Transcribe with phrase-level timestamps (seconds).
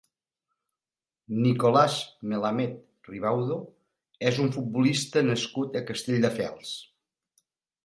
[1.43, 1.97] Nicolás
[2.31, 2.79] Melamed
[3.11, 3.59] Ribaudo
[4.31, 6.75] és un futbolista nascut a Castelldefels.